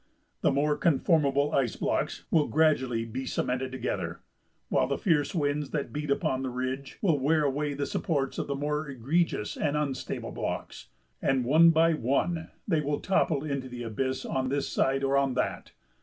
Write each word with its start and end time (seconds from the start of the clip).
The 0.41 0.51
more 0.51 0.77
conformable 0.77 1.51
ice 1.53 1.75
blocks 1.75 2.23
will 2.31 2.47
gradually 2.47 3.05
be 3.05 3.27
cemented 3.27 3.71
together, 3.71 4.21
while 4.69 4.87
the 4.87 4.97
fierce 4.97 5.35
winds 5.35 5.69
that 5.69 5.93
beat 5.93 6.09
upon 6.09 6.41
the 6.41 6.49
ridge 6.49 6.97
will 7.03 7.19
wear 7.19 7.43
away 7.43 7.75
the 7.75 7.85
supports 7.85 8.39
of 8.39 8.47
the 8.47 8.55
more 8.55 8.89
egregious 8.89 9.55
and 9.55 9.77
unstable 9.77 10.31
blocks, 10.31 10.87
and 11.21 11.45
one 11.45 11.69
by 11.69 11.93
one 11.93 12.49
they 12.67 12.81
will 12.81 12.99
topple 12.99 13.43
into 13.43 13.69
the 13.69 13.83
abyss 13.83 14.25
on 14.25 14.49
this 14.49 14.67
side 14.67 15.03
or 15.03 15.15
on 15.17 15.35
that. 15.35 15.71